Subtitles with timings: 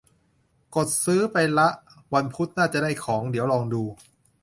[0.75, 1.67] กดซื้อไปละ
[2.13, 3.83] วันพุธน่าจะได้ของ เดี๋ยวลองดู